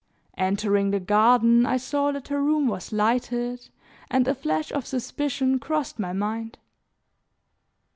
Entering 0.39 0.89
the 0.89 0.99
garden, 0.99 1.63
I 1.63 1.77
saw 1.77 2.11
that 2.11 2.29
her 2.29 2.41
room 2.41 2.67
was 2.67 2.91
lighted 2.91 3.69
and 4.09 4.27
a 4.27 4.33
flash 4.33 4.71
of 4.71 4.87
suspicion 4.87 5.59
crossed 5.59 5.99
my 5.99 6.11
mind. 6.11 6.57